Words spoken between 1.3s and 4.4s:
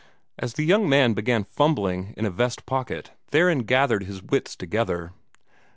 fumbling in a vest pocket, Theron gathered his